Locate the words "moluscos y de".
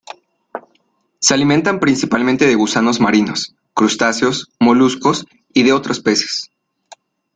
4.59-5.73